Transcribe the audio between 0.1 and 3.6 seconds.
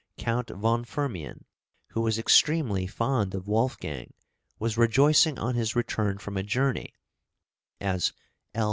Count von Firmian, who was extremely fond of